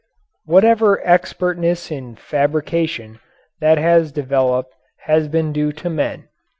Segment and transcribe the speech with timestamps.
[0.45, 3.19] Whatever expertness in fabrication
[3.59, 6.27] that has developed has been due to men.